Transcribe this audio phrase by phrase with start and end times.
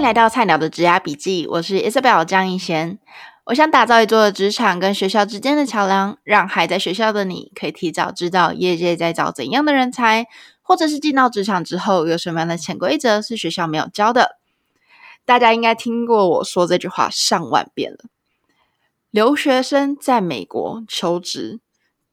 [0.00, 2.98] 迎来到菜鸟的职涯笔记，我是 Isabel 江一贤。
[3.44, 10.26] 我想打造一座职场跟学校之间的桥梁，让还在学校的你可以提早知道业界在找怎样的人才，
[10.62, 14.38] 或者是进到职场之后有什么样的潜规则是学校没有教的。
[15.26, 17.98] 大家应该听过我说这句话上万遍了。
[19.10, 21.60] 留学生在美国求职，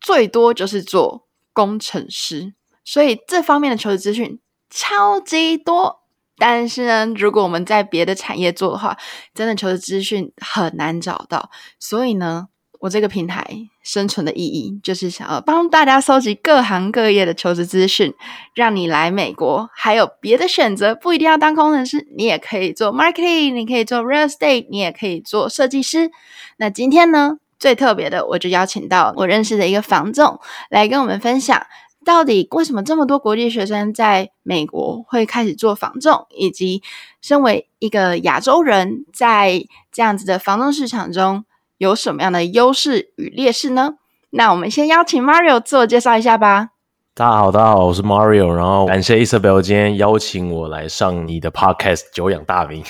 [0.02, 6.02] 最多就是做工程师，所以这方面的求职资讯超级多。
[6.38, 8.98] 但是呢，如果我们在别的产业做的话，
[9.34, 11.50] 真的求职资讯很难找到。
[11.80, 12.48] 所以呢，
[12.80, 13.44] 我这个平台
[13.84, 18.14] 生存的意义就是想要帮大家搜集各行各业的求职资讯，
[18.54, 26.12] 让你来美国还有别的选择，不一定要当工程师，你也可以做 marketing，你可以做 real estate，你也可以做设计师。
[26.58, 31.66] 那今天呢，最特别的，我就邀请到我认识的一个房总来跟我们分享。
[32.08, 36.82] 到底为什么这么多国际学生在美国会开始做房仲，以及
[37.22, 41.44] 身为一个亚洲人，在这样子的房仲市场中
[41.78, 43.96] 有什么样的优势与劣势呢？
[44.30, 46.70] 那我们先邀请 Mario 自我介绍一下吧。
[47.14, 52.86] 大家好，大家好，我是 Mario，然后感谢 Isabel 今天邀请我来上你的 Podcast 久仰大名。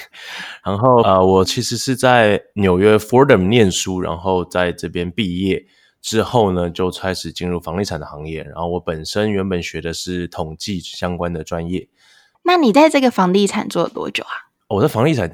[0.64, 5.66] 然后呃，我其实是在纽约 Fordham 念书，然后在这边毕业。
[6.08, 8.42] 之后呢，就开始进入房地产的行业。
[8.42, 11.90] 然后我本身原本学的是统计相关的专业。
[12.44, 14.48] 那你在这个房地产做了多久啊？
[14.70, 15.30] 我在房地产，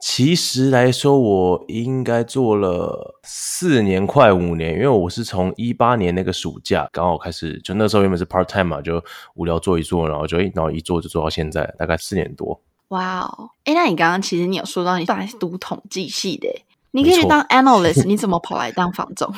[0.00, 9.00] 其实来说，我应该做了四年快五年，因为我是从一八年那个暑假刚好开始，就那时候原本是 part time 嘛，就
[9.36, 12.60] 无聊做一做，然后就一然后一做就做到现在，大概四年多。
[12.88, 16.48] 哇哦，哎，那你刚刚其实你有说到你本来是读统计系的。
[16.90, 19.32] 你可以去当 analyst，你怎么跑来当房仲？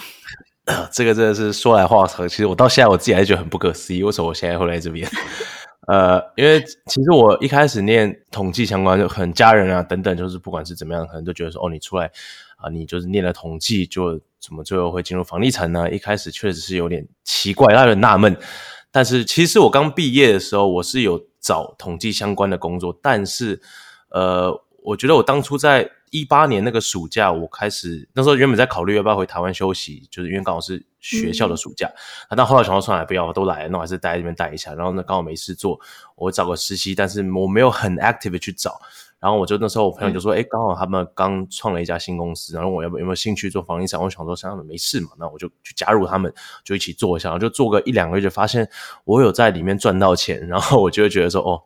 [0.90, 2.28] 这个真的是说来话长。
[2.28, 5.08] 其实我到现在我自己还是觉得很不可思议，为什么我现在会来这边？
[5.86, 12.10] 呃，因为其实我一开始念统计相关，就很家人啊等等，就是不管是怎么样，可能都觉得说，哦，你出来
[12.56, 15.88] 啊、你就是念了统计，就怎么最后会进入房地产呢？
[15.88, 18.36] 一开始确实是有点奇怪，让人纳闷。
[18.90, 23.60] 但是其实我刚毕业的时候，我是有找统计相关的工作，但是
[24.10, 24.50] 呃，
[24.82, 25.88] 我觉得我当初在。
[26.20, 31.86] 一八年那个暑假，我开始那时候原本在考虑要不要回台湾休息，就是因为刚好是学校的暑假。
[32.30, 34.74] 那、嗯、但后来想说算了，不要都来了，那我还是待在这边待一下。
[34.74, 35.78] 然后呢，刚好没事做，
[36.14, 38.80] 我找个实习，但是我没有很 active 的去找。
[39.18, 44.00] 然后我就那时候我朋友就说，哎、嗯，刚好他们刚创了一家新公司，然后我要不有没有兴趣做房地产？
[44.00, 46.32] 我想说，想想没事嘛，那我就去加入他们，
[46.64, 47.28] 就一起做一下。
[47.28, 48.68] 然后就做个一两个月，就发现
[49.04, 51.62] 我有在里面赚到钱，然后我就会觉得说，哦。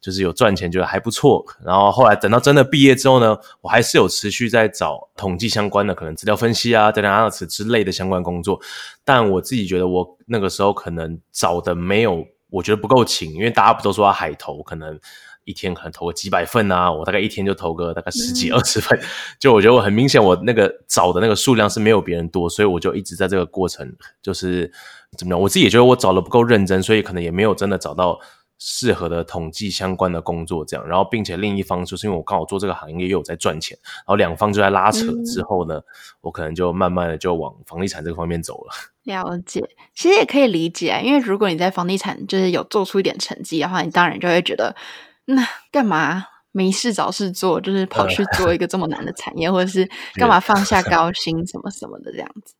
[0.00, 1.44] 就是有赚钱，觉得还不错。
[1.62, 8.58] 然后后来等到真的毕业之后呢，我还是有持续在找统计相关的，可能资料分析啊、data analysis 之类的相关工作。
[9.04, 14.98] 但我自己觉得，我那个时候可能找的没有，我觉得不够勤，因为大家不都说要海投，可能
[15.44, 18.98] 一天可能投个几百份啊，我大概一天就投个大概十几二十份。
[18.98, 19.04] 嗯、
[19.38, 24.72] 就我觉得我很明显，我那个找的那个数量是没有别人多，所以我就一直在这个过程，就是
[25.18, 28.18] 怎么样，我自己也觉得我找的不够认真，所以可能也没有真的找到。
[28.62, 35.84] 适合的统计相关的工作，这样，然后并且另一方就是因为我刚好做这个行业又有在赚钱，然后两方就在拉扯之后呢，嗯、
[36.20, 38.70] 我可能就慢慢的就往房地产这个方面走了。
[39.04, 44.76] 了解，其实也可以理解，因为如果你在房地产就是有做出一点成绩的话，你当然就会觉得，
[45.24, 45.42] 那
[45.72, 46.22] 干嘛
[46.52, 49.88] 没事找事做，就是跑去做一个这么难的产业，呃、或者是
[50.20, 52.54] 干嘛放下高薪什么什么的这样子。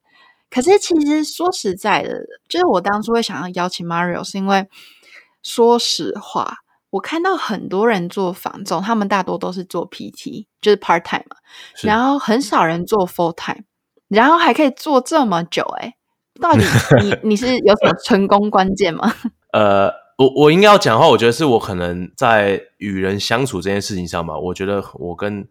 [0.49, 4.67] 可是其实说实在的，就是我当初会想要邀请 Mario 是因为。
[5.43, 6.59] 说实话，
[6.91, 11.37] 我看到很多人做房仲，他们大多都是做 PT，就是 part time 嘛，
[11.83, 13.65] 然后很少人做 full time，
[14.09, 15.95] 然后还可以做这么久，诶，
[16.41, 16.65] 到底
[17.03, 19.15] 你你是有什么成功关键吗？
[19.55, 25.49] 呃，我我应该要讲的话，我觉得是我可能在与人相处这件事情上吧，我觉得我跟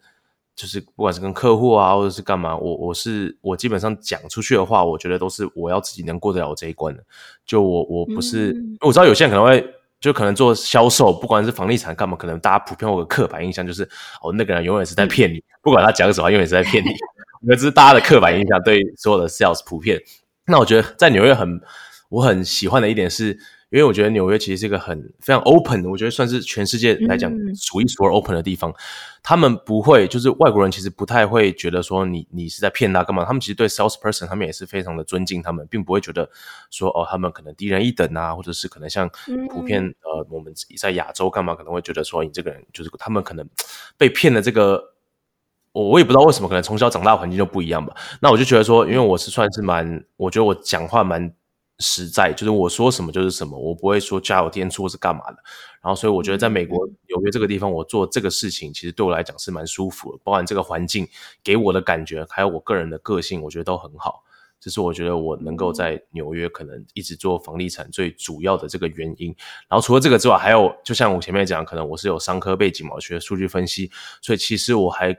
[0.55, 7.03] 就是不管是跟客户啊，或者是干嘛，我我是我基本上讲出去的话，我觉得都是我要自己能过得了这一关的。
[7.45, 9.75] 就我我不是，嗯、我知道有些人可能会。
[9.99, 13.83] 就可能做销售，不管是房地产干嘛，可能大家普遍有个刻板印象，就是
[14.21, 16.89] 哦，那个人永远是在骗你，不管他讲什么，永远是在骗你。
[17.41, 20.01] 那这是大家的刻板印象，对所有的 sales 普遍。
[20.45, 21.61] 那我觉得在纽约很，
[22.09, 23.37] 我很喜欢的一点是。
[23.71, 28.71] 因为我觉得纽约其实是一个很非常 open 的，我觉得算是全世界来讲数一数二 open 的地方。
[28.71, 28.75] 嗯、
[29.21, 33.23] 他们不会，就是外国人其实不太会觉得说你你是在骗他干嘛。
[33.23, 36.27] 他们其实对 salesperson 他们也是非常的尊敬，他们并不会觉得
[36.71, 39.07] 说哦，他们可能低人一等啊，或者是可能像
[39.49, 43.47] 普遍、嗯、呃我们在亚洲干嘛可能会觉得说你这个人就是他们可能
[43.97, 44.83] 被骗的这个，
[45.73, 47.95] 我我也不知道为什么，可能从小长大环境就不一样吧。
[48.19, 51.31] 那我就觉得说，因为我是算是蛮，我觉得我讲话蛮。
[51.79, 55.37] 实在，就是我说什么就是什么，我不会说加油添醋是干嘛的。
[55.81, 60.19] 然后，所以我觉得在美国纽约这个地方，我做这个事情，其实对我来讲是蛮舒服的。
[60.23, 61.07] 包含这个环境
[61.41, 64.23] 给我的感觉，还有我个人的个性，我觉得都很好。
[64.59, 69.33] 这是我觉得我能够在纽约可能一直做房地产最主要的这个原因。
[69.69, 73.89] 然后除了这个之外，还有就像我前面讲，可能我是有商科背景嘛，我学数据分析，
[74.21, 75.17] 所以其实我还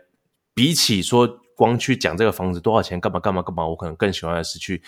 [0.52, 1.26] 比起说
[1.56, 4.82] 光去讲这个房子多少钱干嘛干嘛干嘛，我可能更喜欢的是去。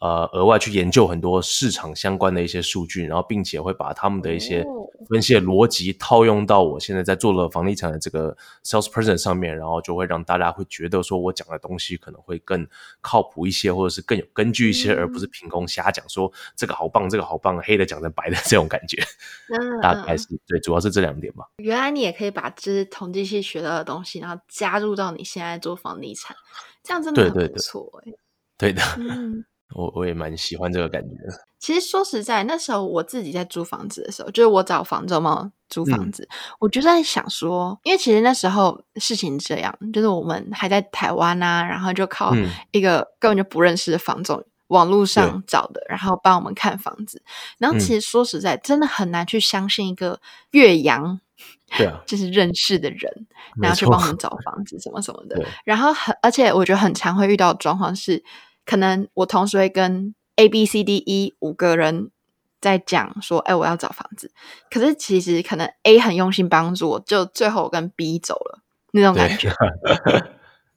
[0.00, 4.64] 呃，额外去研究很多市场相关的一些数据，然后并且会把他们的一些
[5.08, 12.64] 分析的逻辑套用到我现在在做了房地产的这个 salesperson 上面，然后就会让大家会觉得说我讲的东西可能会更
[13.00, 19.02] 靠谱一些，或者是更有根据一些，而不是凭空瞎讲说这个好棒，这个好棒，黑的讲成白的这种感觉。
[19.48, 21.44] 嗯，大概是对，主要是这两点吧。
[21.56, 26.36] 原来你也可以把这些统计系学到的东西，然后加入到你现在做房地产，
[26.84, 28.12] 这样真的很不错哎。
[28.56, 28.80] 对的。
[28.96, 29.44] 嗯。
[29.74, 31.44] 我我也蛮喜欢这个感觉的。
[31.58, 42.32] 其实说实在，那时候我自己在租房子的时候，就是我找房仲嘛租房子，嗯、我就在想说，因为其实那时候事情这样，就是我们还在台湾啊，然后就靠
[42.70, 47.20] 一个根本就不认识的房仲，嗯、网络上找的，然后帮我们看房子。
[47.58, 50.20] 然后其实说实在，嗯、真的很难去相信一个
[50.52, 51.20] 岳阳，
[51.76, 53.26] 对啊，就是认识的人，
[53.60, 55.44] 然后去帮我们找房子什么什么的。
[55.64, 58.22] 然后很，而且我觉得很常会遇到的状况是。
[58.68, 62.10] 可能我同时会跟 A、B、C、D、E 五个人
[62.60, 64.30] 在讲说，哎，我要找房子。
[64.70, 68.60] 可是其实可能 A 很用心帮助我，就最后我跟 B 走了
[68.92, 69.50] 那种感觉。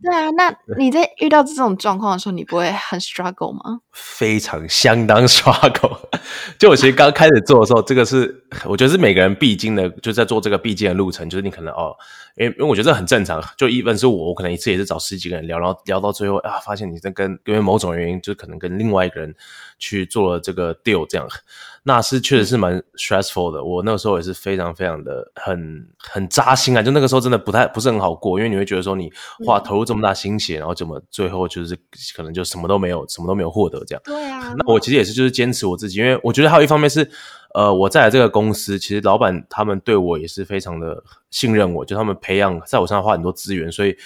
[0.03, 3.79] 对啊，那 你在遇到这种状况的时候，你不会很 struggle 吗？
[3.91, 5.97] 非常相当 struggle。
[6.57, 11.29] 就我其实刚开始做的时候，这个是 我觉得是每个人必经的，就在做这个必经的路程。
[11.29, 11.95] 就是你可能哦，
[12.35, 13.41] 因为因为我觉得这很正常。
[13.57, 19.35] 就一般是我，我可能一次也是找十几个人聊，然后聊到最后啊，发现你在跟因为某种原因，就可能跟另外一个人
[19.77, 21.27] 去做了这个 deal 这样。
[21.83, 29.11] 那是确实是蛮 stressful 的，我那个时候也是非常非常的很很扎心啊，就那个时候真的不太不是很好过，因为你会觉得说你
[29.45, 31.75] 花投入这么大心血，然后怎么最后就是
[32.15, 34.01] 可能就什么都没有，什么都没有获得这样。
[34.05, 34.53] 对啊。
[34.57, 37.09] 那我其实也是就是坚持我自己，因为我觉得还有一方面是，
[37.55, 43.97] 呃，我在这个公司，其实老板他们对我也是非常的信任我，就他们培养在我身上花很多资源，所以。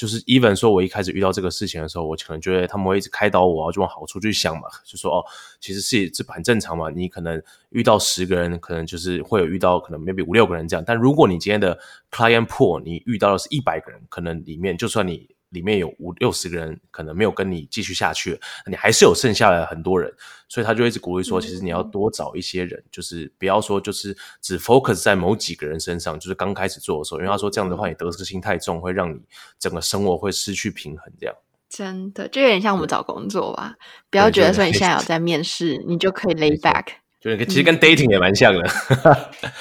[0.00, 5.22] 就是 even 说，我一开始遇到这个事情的时候，我可能觉得他们会一直开导我，就往好处去想嘛，就说哦，
[5.60, 6.88] 其实是这很正常嘛。
[6.88, 10.82] 你可能遇到十个人，可能就是会有遇到可能 maybe 五六个人这样。
[10.86, 11.78] 但如果你今天的
[12.10, 15.28] client pool 你遇到的是一百个人，可能里面就算你。
[15.50, 20.12] 里面有五六十个人可能没有跟你继续下去，你还是有剩下来很多人，
[20.48, 29.20] 所以他就一直鼓励说，其实你要多找一些人，嗯、就是不要说就是只 focus 在某几个人身上，就是刚开始做的时候，因为他说这样的话你得失心太重，会让你
[29.58, 31.12] 整个生活会失去平衡。
[31.20, 31.34] 这样。
[31.68, 33.76] 真的就有点像我们找工作吧，
[34.10, 36.86] 不要觉得说你现在有在面试，你就可以 lay back，
[37.20, 38.68] 就是其实跟 dating 也蛮像的，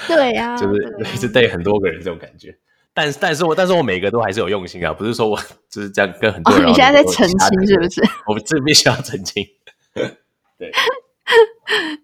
[0.08, 2.58] 对呀， 就是一直 date 很多个人这种感觉。
[2.94, 5.40] 但是，但是我，但是我每个都还是有用心啊，不是说我
[5.70, 6.66] 就是这样跟很多人。
[6.66, 8.02] 哦，你现在在澄清是不是？
[8.28, 9.46] 我们这必须要澄清。
[9.94, 10.72] 对，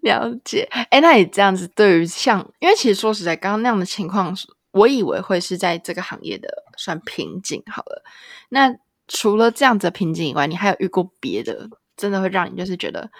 [0.02, 0.66] 了解。
[0.70, 4.34] 哎、欸，那你这样子对于像，因为其实说实在，刚刚那样的情况，
[4.70, 6.48] 我以为会是在这个行业的
[6.78, 7.62] 算瓶颈。
[7.66, 8.02] 好了，
[8.48, 8.74] 那
[9.08, 13.10] 除了这样子的瓶颈以外，你还有遇过别的，真的会让你就是觉得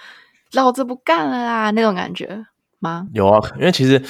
[0.52, 2.46] 老子不干了啦那种感觉
[2.78, 3.06] 吗？
[3.12, 4.02] 有啊，因为其实。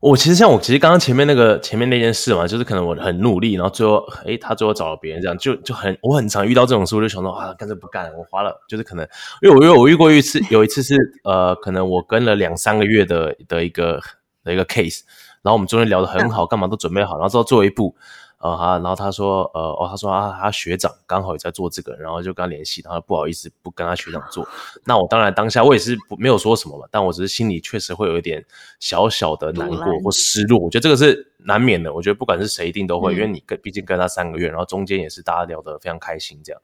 [0.00, 9.06] 我其实像我其实刚刚前面那个前面那件事嘛，就是可能我很努力，然后最后诶他最后找了别人，这样就就很我很常遇到这种事，我就想说啊，干脆不干，我花了就是可能
[9.42, 14.00] 因为我因为我遇过一次，有一次是呃可能我跟了两三个月的的一个
[14.44, 15.00] 的一个 case，
[15.42, 17.96] 然后我们中间聊得很好，干嘛都准备好，然后之后最后一步。
[18.38, 24.46] 呃哈，然后他说，呃，哦，他说啊，他学长刚好也在做这个，然后就跟他联系，然后不好意思，不跟他学长做。
[24.84, 28.44] 那我当然当下我也是不没有说什么嘛，但我只是心里确实会有一点
[28.78, 30.58] 小小的难过或失落。
[30.58, 36.60] 我觉得这个是难免的，我觉得不管是谁一定都会，嗯、因为你跟毕竟跟他三个月，然后中间也是大家聊得非常开心这样。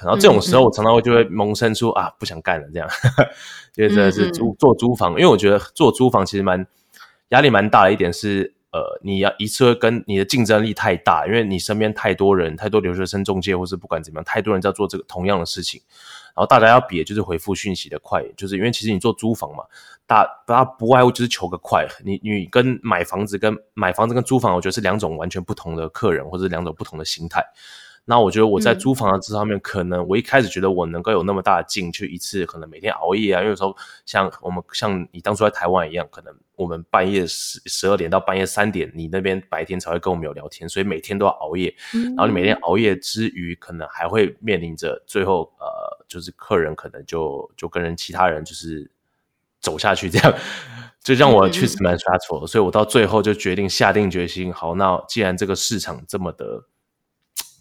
[0.00, 2.88] 然后这种时候我常常会就会萌生出、嗯、啊不想干了这样，
[3.74, 6.64] 因为真的是租做租房，因为我觉得做租房其实蛮
[7.30, 8.54] 压力蛮大的一点是。
[8.72, 15.80] 呃，你要一次会跟你的竞争力太大，因为你身边太多人，太多留学生中介，或是不管怎么样，太多人在做这个同样的事情，
[16.26, 19.64] 然后大家要比，就是回复讯息的快，就是因为其实你做租房嘛，
[20.06, 27.44] 大大家不外乎就是求个快，你你跟买房子跟买房子跟租房，我觉得是两种完全不同的客人，或者两种不同的心态。
[28.10, 41.72] 那我觉得我在租房的这上面，嗯、可能我一开始觉得我能够有那么大的劲，去一次可能每天熬夜啊，因为有时候像我们像你当初在台湾一样，可能我们半夜十十二点到半夜三点，你那边白天才会跟我们有聊天，所以每天都要熬夜。
[41.94, 48.90] 嗯、然后你每天熬夜之余，可能还会面临着最后呃就是客人可能就就跟人其他人就是
[49.60, 50.34] 走下去这样，
[51.00, 56.64] 就让我去 smash that 所以我到最后就决定下定决心，好，那既然这个市场这么的，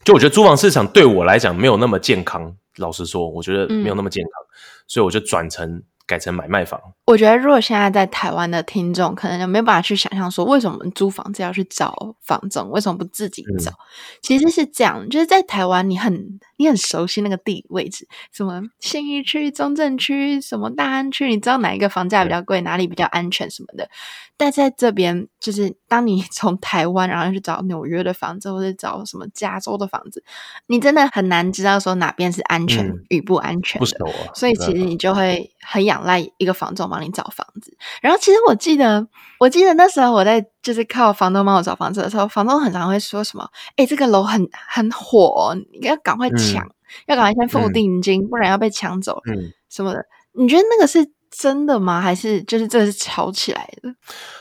[0.09, 4.49] 就我觉得租房市场对我来讲没有那么健康，老实说，我觉得没有那么健康，嗯、
[4.87, 5.83] 所以我就转成。
[6.09, 13.69] 改成买卖房，我觉得如果现在在台湾的听众可能就没有办法去想象说，为什么我们租房子要去找房仲，为什么不自己找？
[13.69, 13.77] 嗯、
[14.23, 23.87] 其实是这样，就是在台湾，你很你很熟悉那个地理位置，什么信义区、中正区、什么大安区，你知道哪一个房价比较贵，嗯、哪里比较安全什么的。
[24.35, 30.23] 但在这边，就是当你 从台湾然后去找纽约的房子，或者找什么加州的房子，
[30.67, 33.85] 你真的很难知道说哪边是安全与不安全的。
[33.85, 37.75] 嗯、不熟啊，所以其实你就会很仰赖一个房仲帮你找房子。
[38.01, 39.07] 然后，其实我记得，
[39.39, 43.47] 我记得那时候我在就是靠房东帮我找房子的时候，房东很常会说什么
[43.77, 46.71] ：“哎、欸，这个楼很很火、哦，你要赶快抢，嗯、
[47.07, 50.05] 要赶快先付定金，嗯、不然要被抢走。”嗯，什么的？
[50.33, 51.11] 你觉得那个是？
[51.31, 52.01] 真的吗？
[52.01, 53.93] 还是就是这是炒起来的？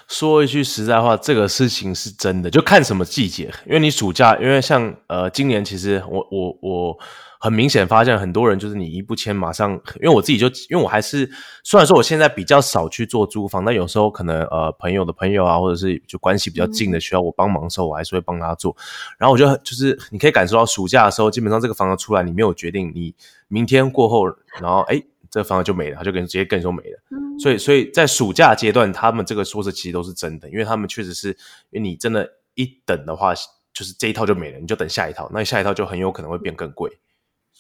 [0.09, 3.53] 说一句实在话，这个事情是真的，就看什么季节。
[3.67, 6.99] 因为你暑假，因为像呃，今年其实我我我
[7.39, 11.31] 很明显发现很多人就是你一不签，马上，因为我自己就因为我还是
[11.63, 18.77] 虽然说我现在比较少去做租房，但有时候可能呃朋友的朋友啊，或者是就关系比较近的需要我帮忙的时候，我还是会帮他做。
[19.19, 23.15] 然后我就就是你可以感受到暑假的时候，基本上这个房子出来，你没有决定，你
[23.49, 24.27] 明天过后，
[24.61, 25.03] 然后哎。
[25.31, 26.99] 这个房子就没了，他就跟直接跟你说没了。
[27.11, 31.29] 嗯、所以，所以在暑假阶段，他们这个说是其实都是真的，因为他们确实是，
[31.69, 33.35] 因为你真的，一等的话，
[33.75, 36.91] 就是这一套就没了，你就等下一套，那下一套就很有可能会变更贵。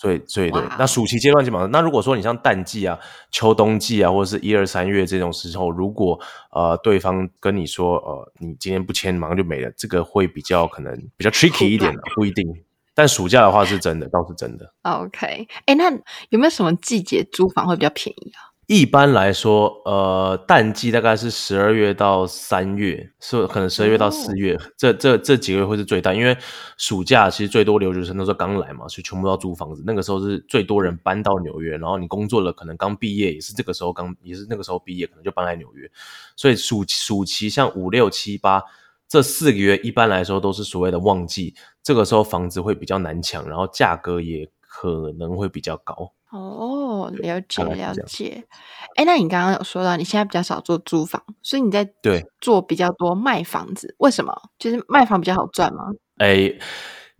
[0.01, 2.97] 所以，所以对，那暑期阶段基本上，那如果说你像淡季啊、
[3.33, 6.17] 秋冬季啊，或者是一二三月这种时候，如果
[6.53, 12.47] 呃对方跟你说呃你今天不签，马上就没了，这个会比较可能比较 tricky 一点的，不一定。
[12.95, 14.73] 但暑假的话是真的，倒是真的。
[14.83, 15.91] OK，哎、欸，那
[16.31, 18.48] 有没有什么季节租房会比较便宜啊？
[18.69, 26.37] 一般来说，呃，淡季大概是十二月到三月，是可能十二月到四月，哦、这这这几个月会是最淡，因为
[26.77, 29.83] 暑假其实最多留学生都是刚来嘛，所以全部都要租房子。
[29.87, 35.91] 那个时候是最多人搬到纽约，然后你工作了，可能刚毕业也是这个时候刚也是那个时候毕业，可能就搬来纽约。
[36.37, 38.63] 所以暑暑期像五六七八。
[39.09, 46.13] 这四个月一般来说都是所谓的旺季，这个时候房子会比较难抢，然后价格也可能会比较高。
[46.31, 48.45] 哦，了解了解。
[48.97, 54.35] 哎，那你刚刚有说到你现在比较少做租房，所以你在对做比较多卖房子，对为什么？
[54.59, 55.85] 就是卖房比较好赚吗？
[56.19, 56.53] 哎，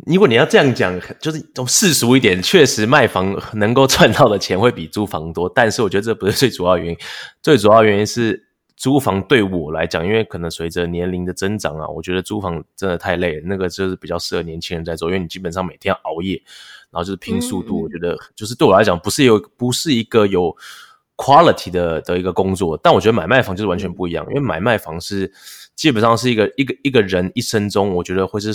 [0.07, 6.99] 如果你要这样讲，就是从世俗一点，确实卖房 能够赚到的钱会比租房多，但是我觉得这不是最主要原因，
[7.43, 8.47] 最主要原因是。
[8.81, 13.43] 租房对我来讲，因为可能随着年龄的增长啊，我觉得租房真的太累了。
[13.47, 16.41] 那个就是比较适合年轻人在做，因为你基本上每天要熬夜，
[16.91, 17.81] 然后就是拼速度。
[17.81, 20.57] 嗯、我觉得就是对我来讲，不是有不是一个有
[21.17, 22.79] quality 的的一个工作。
[22.83, 25.33] 但我觉得买卖房就是完全不一样，因为买卖房是
[25.75, 28.53] 基本上是一个一个一个人一生中，我觉得会是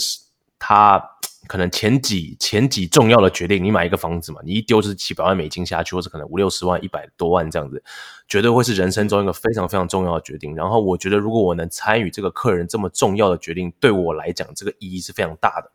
[0.59, 1.03] 他。
[1.45, 7.83] 可能前几前几重要的决定，你买一个房子嘛，你一丢就是几百万美金下去，或者可能五六十万、一百多万这样子，
[8.29, 10.55] 绝对会是人生中一个非常非常重要的决定。
[10.55, 15.69] 然后我觉得，如果我能参与这个客人这么重要的决定，对我来讲，这个意义是非常大的。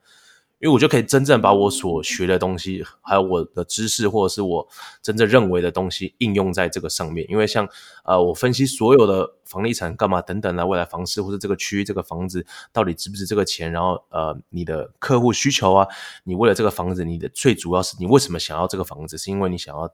[0.61, 4.69] 因为我就可以真正把我所学的东西，还有我的知识，或者是我
[5.01, 7.25] 真正认为的东西应用在这个上面。
[7.31, 7.69] 因为像
[8.05, 15.87] 呃，我分析所有的房地产干嘛等等啊，未来房市或者这个区域这个房子到底值不值这个钱，然后呃，你的客户需求啊，
[16.25, 19.17] 你为了这个房子，你的最主要是你为什么想要这个房子？
[19.17, 19.89] 是因为你想要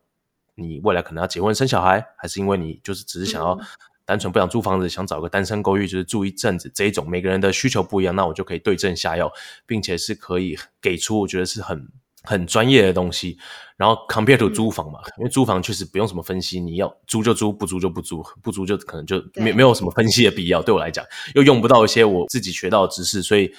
[0.54, 3.58] 你未来可能要结婚生小孩，还是因为你就是只是想要？
[4.06, 9.32] 单纯不想租房子，想找个单身公寓，就是住一阵子这一种，每个人的需求不一样，那我就可以对症下药，
[9.66, 11.88] 并且是可以给出我觉得是很
[12.22, 13.38] 很专业的东西。
[13.76, 20.62] 然后 compare to 租房嘛，嗯、因为租房确实不用什么分析，你要租就租，不租就不租，不租就可能就没对没有什么分析的必要。
[20.62, 23.50] 对我来讲，又用不到一些我自己学到的知识，所以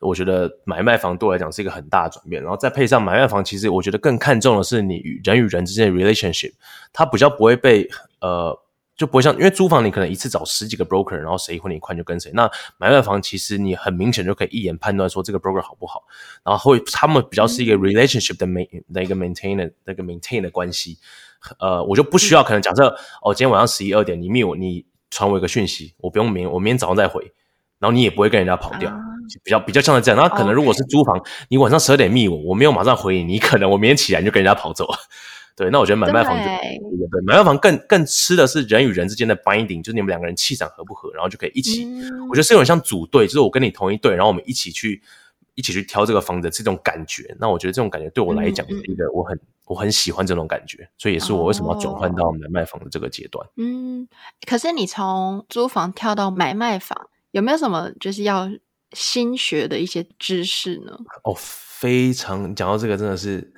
[0.00, 2.42] 我觉得买卖房对我来讲是一个很大的转变。
[2.42, 6.52] 然后再配上买卖房，其实我觉得更看重的是你与人与人之间的 relationship，
[6.92, 7.88] 它比较不会被
[8.20, 8.60] 呃。
[8.96, 12.30] 就不会像，因为租房你可能一次找十几个 broker，然后谁婚礼快就跟谁。
[12.32, 16.04] 那买卖房其实你很明显就可以一眼判断说这个 broker 好不好，
[16.42, 20.98] 然后会他们比较是一个 relationship 的 main 的一个 maintain 的那个 maintain 的关系。
[21.58, 22.88] 呃，我就不需要可能假设
[23.22, 27.22] 哦，今天晚上十一二点你密我，你传我一个讯息，我不用明我明天早上再回，
[27.78, 28.90] 然后你也不会跟人家跑掉，
[29.44, 30.18] 比较比较像是这样。
[30.18, 34.98] 那可能如果是租房，你晚上十二点密我，我没有马上回你，你可能我明天起来你就跟人家跑走了。
[35.56, 36.78] 对，那我觉得买卖房就对，
[37.10, 41.82] 对，买卖房更更吃的是人与人之间的 binding，就是你们两个人气场合不合，然后就可以一起。
[41.86, 45.02] 嗯、我觉得是有点像组队，就是我跟你同一队，然后我们一起去
[45.54, 47.34] 一起去挑这个房子，这种感觉。
[47.40, 53.48] 那我觉得这种感觉对我来讲是一个我很我很喜欢这种感觉，所以也是我为什么要转换到买卖房的这个阶段。
[53.56, 54.06] 嗯，
[54.46, 58.50] 可是你从租房跳到买卖房，有没有什么就是要
[58.92, 60.98] 新学的一些知识呢？
[61.24, 63.54] 哦，非常，讲到这个真的是。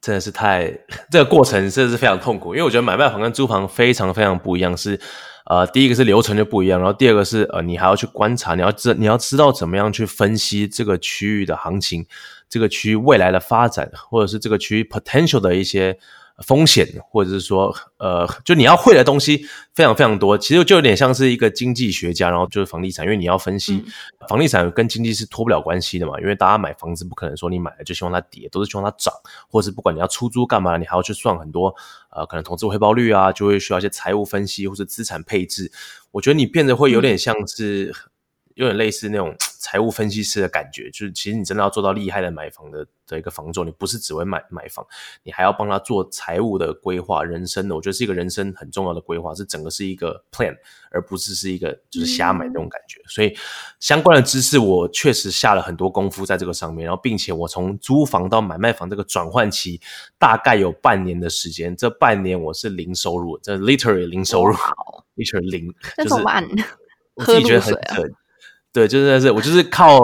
[0.00, 0.70] 真的是太
[1.10, 4.76] 这个过程真的是非常痛苦，因为我觉得买卖房跟租房非常非常不一样。
[4.76, 4.98] 是
[5.46, 12.06] 呃，第一个是流程就不一样，然后第二个是呃，你还要去观察，你要知你要知道怎么样去分析这个区域的行情，
[12.48, 15.98] 这个区域未来的发展，或者是这个区域 potential 的一些。
[16.46, 23.84] 风险，或者是说，呃，就你要会的东西非常非常多，其实就有点像是一个经济学家，然后就是房地产，因为你要分析
[24.28, 29.12] 房地产跟经济是脱不了关系的嘛，因为大家买房子不可能说你买了就希望它跌，都是希望它涨，
[29.48, 31.74] 或者是不管你要出租干嘛，你还要去算很多，
[32.10, 35.70] 呃，可能投资回报率啊，就会需要一些财务分析或者资产配置，
[36.12, 37.94] 我觉得你变得会有点像是。
[38.54, 44.84] 有点类似那种财务分析师的感觉，就是其实你真的要做到厉害的买房的的一个房仲，你不是只会买买房，
[45.22, 50.56] 你还要帮他做财务的规划、人生的，我觉得是一个人生很重要的规划，是整个是一个 plan，
[50.90, 53.00] 而不是是一个就是瞎买那种感觉。
[53.06, 53.36] 所以
[53.78, 59.80] 相关的知识我确实下了很多功夫在这个上面，然后并且我从租房到买卖房这个转换期
[60.18, 64.54] 大概有半年的时间，这半年我是零收入，这 literally 零收入
[65.16, 66.14] ，literally 零，就是
[67.14, 68.14] 我自己觉得很很。
[68.72, 69.98] 对，就是是，我就是靠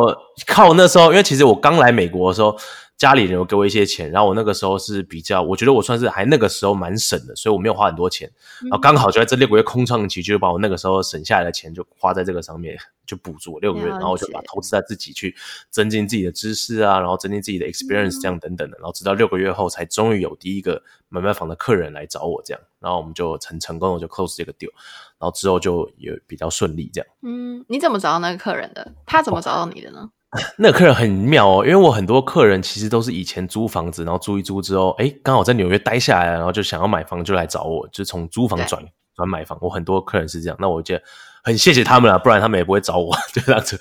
[0.47, 2.57] 靠那时候，因为其实我刚来美国的时候，
[2.97, 8.29] 家里人有给我一些钱，然后我那个时候是比较，我觉得我算是还那个时候蛮省的，所以我没有花很多钱，
[8.63, 15.37] 然后刚好就在这六个月空窗期，就把我那个时候省下来的钱就花在这个上面，就补助我六个月，然后我就把投资在自己去
[15.71, 24.71] 增进自己的知识啊，然后增进自己的 experience 这样等等的，然后直到六个月后才终于有第一个买卖房的客人来找我这样，然后我们就成成功的就 close 这个 deal。
[25.19, 27.09] 然后之后就也比较顺利，这样。
[27.23, 28.93] 嗯，你怎么找到那个客人的？
[29.07, 30.11] 他怎么找到你的呢？
[30.31, 38.83] 哦， 那个客人很妙哦，因为我很多客人其实都是以前租房子，然后租一租之后，哎，刚好在纽约待下来，然后就想要买房，就来找我，就从租房转
[39.15, 39.57] 转买房。
[39.63, 41.02] 我很多客人是这样，那我觉得
[41.43, 43.81] 很谢谢他们了，不然他们也不会找我， 就这样子，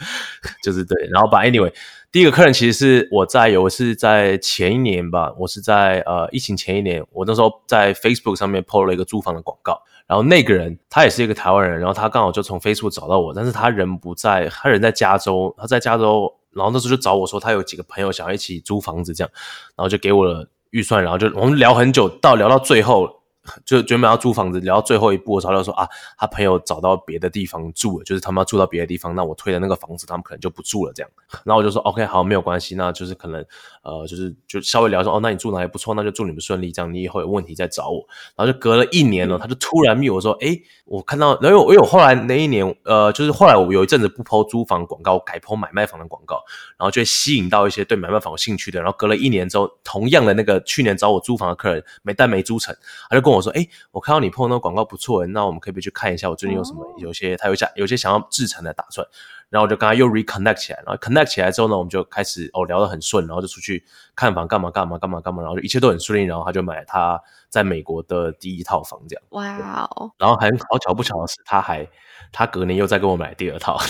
[0.63, 0.95] 就是对。
[1.11, 1.73] 然后把 anyway，
[2.11, 9.81] 第一个客人其实是我在有我是在前一年吧，我是在呃疫情前一年，我那时候在 Facebook 上面 PO 了一个租房的广告。
[10.07, 19.31] 然后那个人他也是一个台湾人，然后他刚好就从 Facebook 找到我，但是他人不在，他人在加州，他在加州，然后那时候就找我说他有几个朋友想要一起租房子这样，
[19.75, 23.21] 然后就给我了预算，然后就我们聊很久，到聊到最后。
[23.63, 25.87] 就准备要租房子，聊到最后一步的时候，他就说啊，
[26.17, 31.11] 他朋友找到别的地方住了，就是他们要住到别的地方，那我推的那个房子，他们可能就不住了这样。
[31.43, 33.45] 然后我就说 OK，好，没有关系，那就是可能
[33.85, 38.03] 呃，就是就稍微聊说哦，那你住哪里不错，那就祝你们顺利，这样你以后有问题再找我。
[38.35, 46.43] 然后就隔了一年了，他就突然密我说，哎，我看到，然后因为我后来那一年，呃，就是后来我有一阵子不 po 租房广告，改 po 买卖房的广告，
[46.77, 48.81] 然后就会吸引到一些对买卖房有兴趣的。
[48.81, 52.75] 然后隔了一年之后，同样的那个去年找我租房的客人，没但没租成，
[53.07, 56.27] 他就跟我说，哎，我看到你 po 那个广告不错，那我们可以不可以去看一下？
[56.27, 56.83] 我最近有什么？
[56.97, 59.05] 有些他有想有些想要制成的打算，
[59.49, 63.74] 然后我就跟他又 reconnect 起来，然后 connect 起来之后呢，我们就开始哦聊得很顺，然后就出去
[64.15, 69.23] 看房干嘛干嘛干嘛干嘛，然后就一切都很顺利，然后他就买他在美国的第一套房这样。
[69.29, 70.11] 哇哦！
[70.17, 71.87] 然后很好巧不巧的是，他还
[72.31, 73.79] 他隔年又再给我买第二套。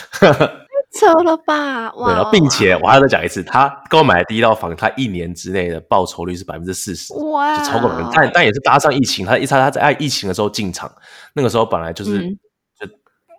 [0.97, 2.13] 扯了吧，哇！
[2.13, 8.11] 然后并且我还要再讲一次，他跟我买的第一套房，他一年之内的报酬率是百分之四十，哇，就超过百分之。
[8.15, 10.89] 但但也是搭上疫情，他一他他在疫情的时候进场，
[11.33, 12.39] 那个时候本来就是、嗯、
[12.79, 12.87] 就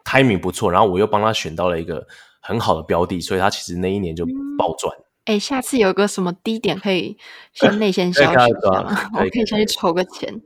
[0.04, 2.06] timing 不错，然后我又帮他选到了一个
[2.42, 4.26] 很好的标的，所以他其实那一年就
[4.58, 4.94] 暴赚。
[5.26, 7.16] 欸，下次有个什么低点可以
[7.52, 9.10] 先内线消息一下吗？
[9.14, 10.40] 我可以先去筹个钱。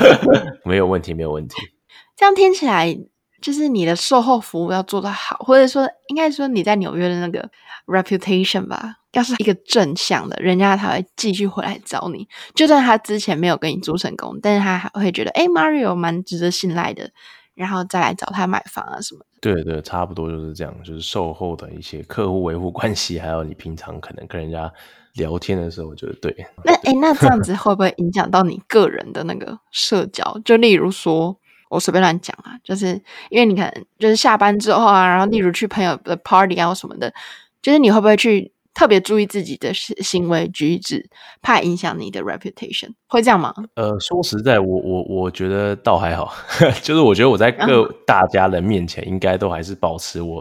[0.64, 1.54] 没有问题，没有问题。
[2.16, 2.98] 这样听起来。
[3.42, 7.48] 就是你的售后服务要做得好，或者说应该说你在纽约的那个
[7.86, 12.28] reputation 吧，要是一个正向的，人家才会继续回来找你。
[12.54, 17.12] 就算他之前没有跟你租成功，但是他还会觉得，哎，Mario 蛮值得信赖的，
[17.54, 19.26] 然后再来找他买房啊什么的。
[19.40, 24.72] 对对，差不多就是这样，就是售后的一些客户维护关系，还有你平常可能跟人家
[25.14, 26.34] 聊天的时候，我觉得对。
[26.64, 30.40] 那哎，那这样子会不会影响到你个人的那个社交？
[30.44, 31.36] 就例如说。
[31.70, 37.14] 我随便乱讲啊，就是因为你可能就是下班之后啊，然后例如去朋友的 party 啊什么的，
[37.62, 41.08] 就是你会不会去特别注意自己的行为举止，
[41.42, 42.90] 怕影响你的 reputation？
[43.08, 43.54] 会这样吗？
[43.74, 46.32] 呃，说实在，我我我觉得倒还好，
[46.82, 50.40] 就是我觉得我在各大家的面前应该都还是保持我，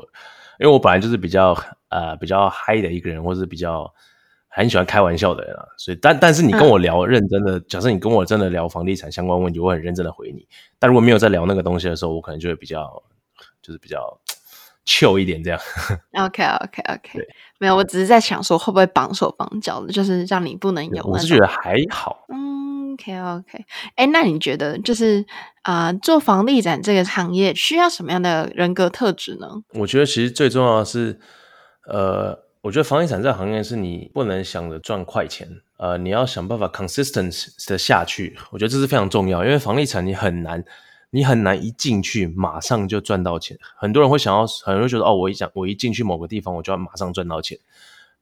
[0.60, 1.58] 因为我本来就是比较
[1.90, 3.92] 呃比较嗨的一个人，或是比较。
[4.52, 10.46] 很喜欢开玩笑的人啊，所以但但是你跟我聊认真的，嗯、假设你跟我真的聊房地产相关问题，我很认真的回你。
[10.80, 13.02] 但如果没有在聊那个东西的时候，我可能就会比较
[13.62, 14.20] 就是比较
[14.90, 15.60] chill 一点这样。
[16.14, 17.28] OK OK OK，
[17.60, 21.04] 没有，我只是在想说会不会绑手绑脚的，就是让你不能有。
[21.04, 22.26] 我是觉得还好。
[22.30, 25.24] 嗯，OK OK，哎，那你觉得就是
[25.62, 29.48] 啊、呃，做房地产这个行业需要什么样的人格特质呢？
[29.76, 31.20] 我觉得其实最重要的是，
[31.88, 35.48] 呃，我觉得房地产这个行业是你不能想着赚快钱，
[35.78, 38.36] 呃，你要想办法 consistent 的下去。
[38.52, 40.64] 我觉得这是非常重要，因为房地产你很难，
[41.12, 43.58] 你很难一进去马上就赚到钱。
[43.76, 47.58] 很多人会想要，很多人觉得哦，我一想我一进去某个地方，我就要马上赚到钱。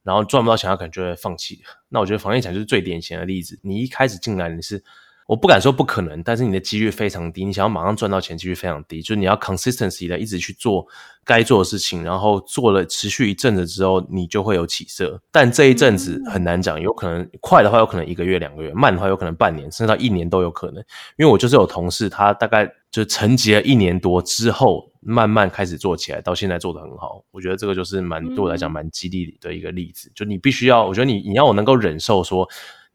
[0.04, 1.60] 然后赚不到钱，他可能就会放弃。
[1.90, 3.58] 那我觉得房地产就是最典型的例子。
[3.62, 4.82] 你一开始进来，你是
[5.28, 7.44] 我不敢说不可能，但是你的几率非常低。
[7.44, 9.02] 你想要马上赚到钱，几率非常低。
[9.02, 10.86] 就是你要 consistency 的一直去做
[11.22, 15.20] 该做的事情，然后做了持续一阵子之后，你就会有起色。
[15.30, 20.82] 但这一阵子很难讲，有可能快的话有可能一个月、两个月；慢的话有可能半年，甚至到一年都有可能。
[21.18, 24.90] 因为我就是有同事，他大概就沉寂了一年多之后。
[25.00, 30.08] 慢慢开始做起来，到现在做得很好，我觉得这个就是蛮对我来讲蛮激励的一个例子。
[30.08, 32.46] 嗯、就你必须要，我觉得你你要我能够忍受说，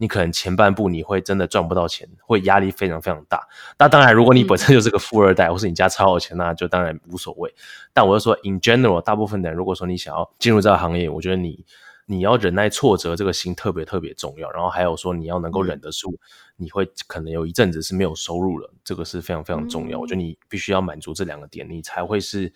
[0.04, 3.48] 你可能前半部你会真的赚不到钱，会压力非常非常大。
[3.80, 7.56] 那当然，如果你本身就是个富二代，嗯、或是你家超有钱，那就当然无所谓。
[7.94, 11.66] 但我就说，in general，大部分的人如果说你想要进入这个行业，我觉得你。
[12.06, 14.52] 你要忍耐挫折，这个心特别特别重要。
[14.52, 16.14] 然后还有说，你要能够忍得住，
[16.58, 19.98] 你会可能有一阵子是没有收入了，这个是非常非常重要。
[19.98, 22.52] 我觉得你必须要满足这两个点，你才会是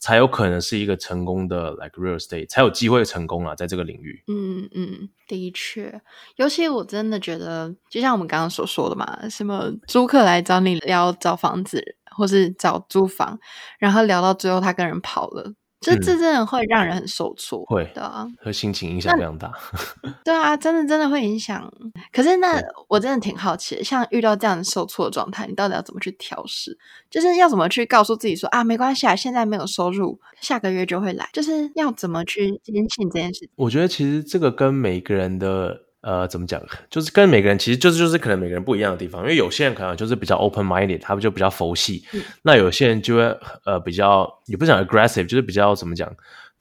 [0.00, 4.24] 才有可能是一个成功的 like real estate，才有机会成功啊，在这个领域。
[4.26, 6.00] 嗯嗯，的确，
[6.36, 13.38] 尤其我真的觉得，就像我们刚刚所说的嘛，什么租客来找你聊找房子，或是找租房，
[13.78, 15.52] 然后聊到最后他跟人跑了。
[15.80, 19.50] 这这真的会让人很受挫，会的啊，和心情影响非常大。
[20.22, 21.72] 对啊，真的真的会影响。
[22.12, 26.76] 可是那我真的挺好奇的，像遇到这样受挫的状态，你到底要怎么去调试？
[27.10, 31.28] 就是要怎么去告诉自己说啊，没关系啊，现在没有收入，下个月就会来。
[31.32, 33.48] 就是要怎么去坚信这件事情？
[33.56, 35.89] 我觉得其实这个跟每个人的。
[36.02, 36.60] 呃，怎么讲？
[36.88, 42.02] 就是跟每个人其实就是就是可能每个人不一样的地方，因为有些人可能就是比较 open minded，他们就比较佛系。
[42.14, 46.10] 嗯、那有些人就会呃比较也不讲 aggressive，就是比较怎么讲？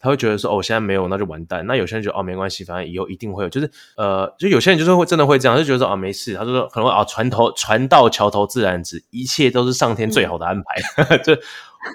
[0.02, 1.66] 他会觉得说哦，现在没有那就完蛋。
[1.66, 3.50] 那有些人觉得哦没关系，反正以后一定会有。
[3.50, 6.34] 就是呃，就有些人就是会真的会这样，就觉得说啊、哦、没事。
[6.36, 10.66] 他就说可能会啊船头船到桥头自然直，一切都是上天最好的安排。
[11.10, 11.34] 嗯、 就。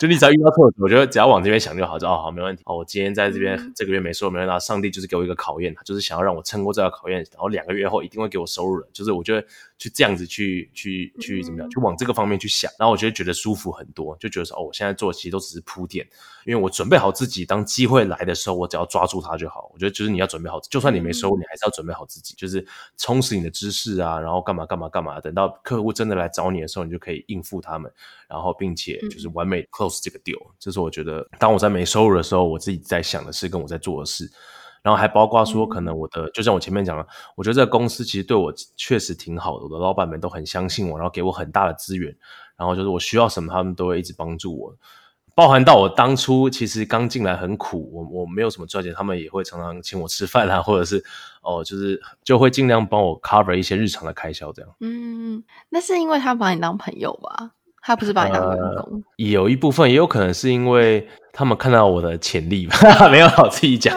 [0.01, 2.79] 就你只要遇到挫折，我觉得只要往这边想就好，就哦好没问题哦。
[2.79, 8.89] 我今天在这边、嗯、这个月没收入，没问题，上帝就是给我一个考验，他就是想要让我撑过这个考验，然后两个月后一定会给我收入的。
[8.93, 9.47] 就是我觉得
[9.85, 16.09] 去这样子去去去怎么样，就往这个方面去想，然后我觉得觉得舒服很多，就觉得说哦，我现在做的其实都只是铺垫，
[16.47, 19.71] 因为我准备好自己，当机会来的时候，我只要抓住它就好。
[19.75, 22.67] 我觉得就是你要准备好，就算你没收入，你还是要准备好自己，就是
[22.97, 27.93] 充实你的知识啊，然后干嘛干嘛干嘛，等到客户真的来找你的时候，你就可以应付他们，
[28.27, 29.29] 然后并且就是。
[29.35, 30.41] 完美 close 这个 deal。
[30.61, 34.31] 这是我觉得，当我在没收入的时候，我自己在想的事，跟我在做的事，
[34.85, 42.15] 然后还包括说，可能我的，就像我前面讲了，我觉得这个公司其实对我确实挺好的，我的老板们都很相信我，然后给我很大的资源，
[42.55, 44.77] 然后就是我需要什么，他们都会一直帮助我，
[45.35, 51.03] 包含到我当初其实刚进来很苦，我我没有什么赚钱，他们也会常常请我吃饭啊，或者是
[51.41, 54.71] 哦，就是就会尽量帮我 cover 一些日常的开销，这样。
[54.81, 57.53] 嗯，那是因为他把你当朋友吧？
[57.87, 62.79] 他不是把你当员工，呃，有一部分也有可能是因为他们看到我的潜力吧，
[63.13, 63.95] 没有我自己讲，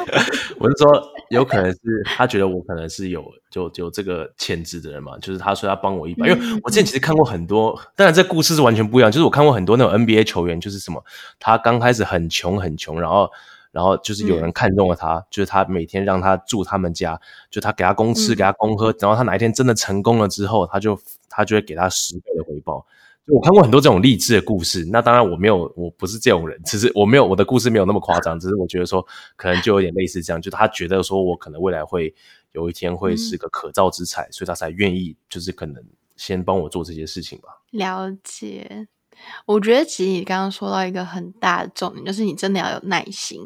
[0.60, 11.02] 我是说有可能是他觉得我可能是有就有这个潜质的人嘛，就是他说他帮我一把，因为我之前其实看过很多，当然这故事是完全不一样，就是我看过很多那种 NBA 球员，就是什么
[11.40, 13.32] 他刚开始很穷很穷，然后
[13.72, 17.18] 然后就是有人看中了他，嗯、就是他每天让他住他们家，
[17.50, 22.86] 就他给他供吃给他供喝，然后他哪一天真的成功了之后，他就他就会给他十倍的回报。
[23.28, 32.14] 我看过很多这种励志的故事，那当然我没有，我不是这种人，只是我没有我的故事没有那么夸张， 只是我觉得说可能就有点类似这样，就他觉得说我可能未来会
[32.54, 35.84] 有一天会是个可造之材，嗯、所以他才愿意就是可能
[36.16, 37.50] 先帮我做这些事情吧。
[37.72, 38.88] 了解。
[39.46, 43.42] 我觉得其实你刚刚说到一个很大的重点，就是你真的要有耐心，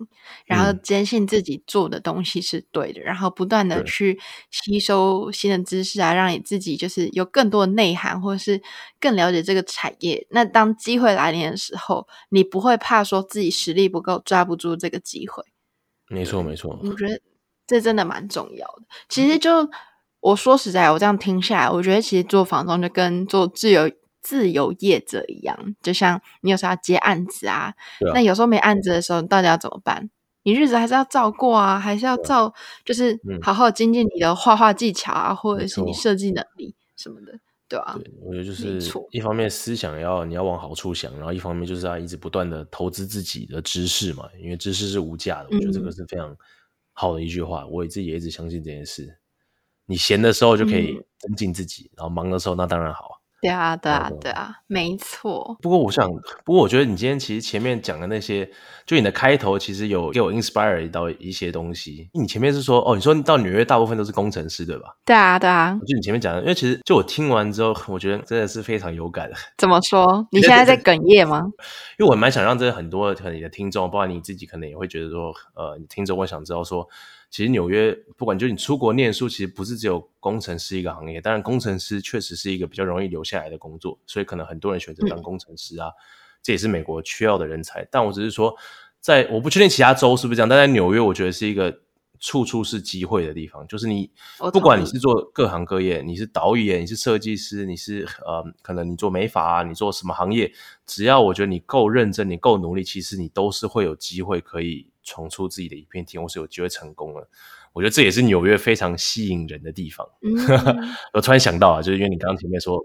[0.46, 8.62] 然后坚信自己做的东西是对的，嗯、然后不断的去吸收新的知识啊，让你自己就是有更多的内涵，或者是
[9.00, 10.26] 更了解这个产业。
[10.32, 15.44] 那当机会来临的时候，你不会怕说自己实力不够，抓不住这个机会。
[16.10, 16.80] 没错，没错。
[16.84, 17.22] 我觉得
[17.68, 18.84] 这真的蛮重要的。
[19.08, 19.70] 其实就
[20.20, 23.90] 我说实在，我这样听下来，我觉得其实做房东就跟做自由。
[24.22, 27.74] 自由业者一样，就像你有时候要接案子啊，
[28.14, 30.10] 那有时候没案子的时候，你到底要怎么办？
[30.44, 32.52] 你日子还是要照过啊，还是要照，
[32.84, 38.82] 就是好好精进你的画画技巧啊，嗯、或者是你设计能力什么的，对啊，对，我觉得就是
[39.12, 45.50] 一方面思想要你要往好处想，然后一方面就是要一直不断的投资自己的知识嘛，因为知识是无价的。
[45.52, 46.36] 我觉得这个是非常
[46.94, 49.18] 好的一句话，嗯、我自己也一直相信这件事。
[49.86, 53.11] 你闲的时候就可以真增进自己，然后忙的时候那当然好。
[53.42, 55.58] 对啊，对啊，对啊，没错。
[55.62, 56.08] 不过我想，
[56.46, 58.48] 不过我觉得你今天其实前面讲的那些，
[58.86, 62.08] 就你的开头其实有给我 inspire 到一些东西。
[62.14, 64.96] 你前面是说，哦，你说到纽约大部分都是工程师，对吧？
[65.04, 65.76] 对啊，对啊。
[65.88, 69.36] 就你前面讲的，因为其实就我听完之后，我觉得真的是非常有感的。
[69.58, 70.28] 怎么说？
[70.32, 71.42] 你现在在哽咽吗？
[71.98, 76.88] 因为我蛮想让这很多可能你的听众，包括你自己，可能也会觉得说，呃，你听众会想知道说。
[77.32, 81.22] 其实纽约，不管就你出国念书，其实不是只有工程师一个行业。
[81.22, 85.96] 当然，工程师确实是一个比较容易留下来的工作，所以可能很多人选择当工程师啊，嗯、
[86.44, 87.88] 这也是美国需要的人才。
[87.90, 88.54] 但我只是说，
[89.00, 91.80] 在我不确定其他州是不是这样，但在纽约，我觉得是一个
[92.20, 93.66] 处处是机会的地方。
[93.66, 94.12] 就是你
[94.52, 100.52] 不管你是做各行各业，你是导演，你是设计师，你是呃，可能你做美发啊，你做什么行业，
[100.86, 104.91] 只要我觉得你够认真，你够努力，其实你都是会有机会可以。
[105.04, 107.28] 闯出自己的一片天，或是有机会成功了，
[107.74, 110.08] 我觉得这也是纽约非常吸引人的地方。
[110.22, 110.34] 嗯、
[111.14, 112.80] 我突然想到啊，就是因为你刚刚前面说，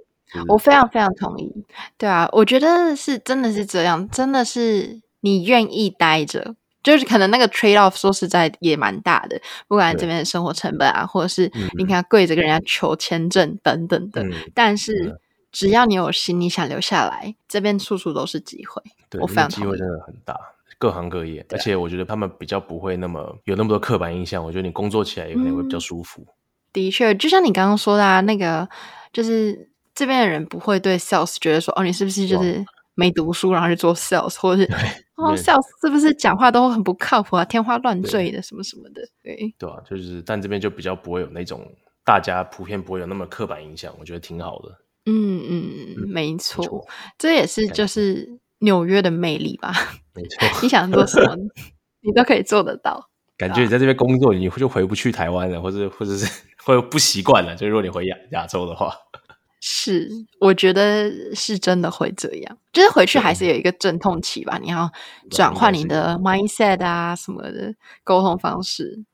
[0.48, 1.52] 我非常非常同意。
[1.98, 15.18] 对啊，我觉得是真的是这样，真的是你愿意待着，就是可能那个 trade off 说实在也蛮大的，不管这边的生活成本啊，或者是你看跪着跟人家求签证等等的，嗯、但是
[15.52, 18.82] 只要你有心，你想留下来，这边处处都是机会。
[19.08, 20.36] 对，我非常机会真的很大。
[20.78, 24.44] 各行各业，而且我觉得他们比较不会那么有那么多刻板印象。
[24.44, 26.20] 我觉得你工作起来也可能会比较舒服。
[26.22, 26.34] 嗯、
[26.72, 28.68] 的确，就像你刚刚说的啊，那个
[29.12, 32.62] 就是这边的人不会对 sales 觉得说，哦，你是不是就是
[32.94, 34.72] 没读书然后去做 sales，或者是
[35.16, 39.00] 哦 sales 是不是讲话都很不靠谱啊，天花乱坠的什么什么的。
[39.22, 41.66] 对对啊，就是但这边就比较不会有那种
[42.04, 44.78] 大家普遍不会有那么刻板印象，我觉得挺好的。
[45.06, 46.86] 嗯嗯嗯，没错，没错，
[47.16, 48.38] 这也是就是。
[48.60, 49.70] 纽约的魅力吧，
[50.16, 50.48] 没错。
[50.62, 51.36] 你想做什么，
[52.02, 53.08] 你都可以做得到。
[53.36, 57.54] 感觉你在这边工作，你就回不去台湾了，或者或者是会不习惯了。
[57.54, 58.92] 就如果你回亚亚洲的话，
[59.60, 60.08] 是，
[60.40, 62.58] 我觉得是真的会这样。
[62.72, 64.90] 就是回去还是有一个阵痛期吧，你要
[65.30, 67.74] 转换你的 mindset 啊什么的
[68.04, 69.04] 沟通方式。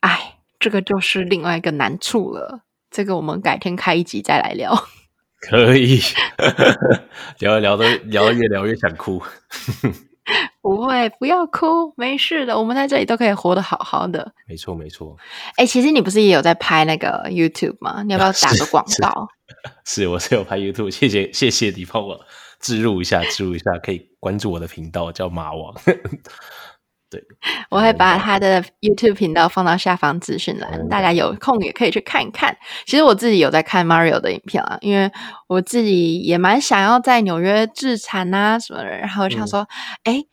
[0.00, 2.60] 哎，这个就是另外一个难处了。
[2.90, 4.74] 这个我们改天开一集再来聊。
[5.40, 6.00] 可以
[7.40, 9.22] 聊一聊的，聊越聊越想哭。
[10.64, 14.32] 不会，不要哭，没事的，我们在这里都可以活得好好的。
[14.48, 15.14] 没错，没错。
[15.56, 18.02] 哎、欸，其实你不是也有在拍那个 YouTube 吗？
[18.02, 19.28] 你要不要打个广告？
[19.84, 22.18] 是，是，是，我是有拍 YouTube，谢谢，谢谢你帮我
[22.60, 25.74] 植入一下，植入一下，可以关注我的频道，叫马王。
[27.10, 27.22] 对
[27.68, 32.56] 我会把他的 YouTube 频道放到下方资讯栏，大家有空也可以去看一看。
[32.86, 35.12] 其实我自己有在看 Mario 的影片啊，因为
[35.46, 39.68] 我自己也蛮想要在纽约自产啊什么的，然后我想说，
[40.04, 40.24] 哎、嗯，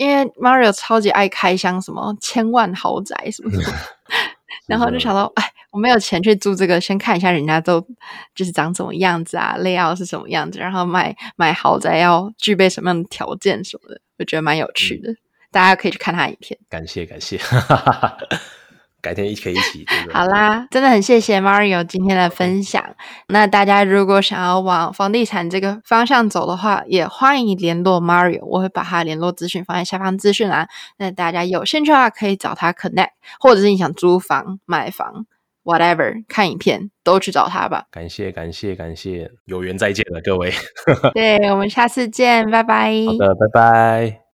[0.00, 3.76] 因为 Mario 超级爱开箱什么千万豪宅什么什么，
[4.66, 7.86] 然后就想到，哎，我没有钱去租这个，先看一下人家都
[8.34, 15.12] 就是长什么样子啊，layout 是什么样子，然后买买豪宅要具备什么样的条件什么的，我觉得蛮有趣的。
[15.12, 15.16] 嗯
[15.52, 17.36] 大家可以去看他影片，感谢感谢，
[19.00, 19.86] 改天一可以一起。
[20.12, 22.84] 好啦，真的很谢谢 Mario 今天的分享。
[23.28, 30.68] 那大家如果想要往房地产这个方向走的话，也欢迎联络 Mario，我会把他联络资讯放在下方资讯栏。
[30.98, 35.26] 那大家有兴趣的话，可以找他 connect，或者是你想租房、买房
[35.64, 37.84] ，whatever，看影片都去找他吧。
[37.90, 40.52] 感谢感谢感谢，有缘再见了各位。
[41.14, 42.92] 对，我们下次见，拜拜。
[43.06, 44.29] 好的，拜拜。